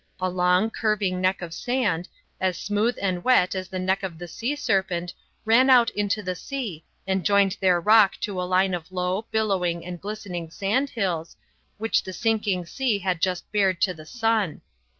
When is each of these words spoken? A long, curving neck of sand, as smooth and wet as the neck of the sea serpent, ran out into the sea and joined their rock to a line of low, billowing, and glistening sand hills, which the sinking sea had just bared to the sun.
A 0.19 0.31
long, 0.31 0.71
curving 0.71 1.21
neck 1.21 1.43
of 1.43 1.53
sand, 1.53 2.09
as 2.39 2.57
smooth 2.57 2.97
and 2.99 3.23
wet 3.23 3.53
as 3.53 3.67
the 3.67 3.77
neck 3.77 4.01
of 4.01 4.17
the 4.17 4.27
sea 4.27 4.55
serpent, 4.55 5.13
ran 5.45 5.69
out 5.69 5.91
into 5.91 6.23
the 6.23 6.33
sea 6.33 6.83
and 7.05 7.23
joined 7.23 7.55
their 7.61 7.79
rock 7.79 8.15
to 8.21 8.41
a 8.41 8.49
line 8.49 8.73
of 8.73 8.91
low, 8.91 9.27
billowing, 9.29 9.85
and 9.85 10.01
glistening 10.01 10.49
sand 10.49 10.89
hills, 10.89 11.37
which 11.77 12.01
the 12.01 12.13
sinking 12.13 12.65
sea 12.65 12.97
had 12.97 13.21
just 13.21 13.51
bared 13.51 13.79
to 13.81 13.93
the 13.93 14.07
sun. 14.07 14.61